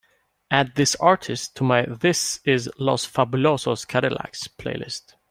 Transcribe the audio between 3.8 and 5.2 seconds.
Cadillacs playlist